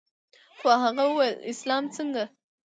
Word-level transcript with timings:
خو 0.59 0.69
هغه 0.83 1.03
وويل 1.09 1.35
اسلام 1.51 1.83
څنگه. 1.95 2.25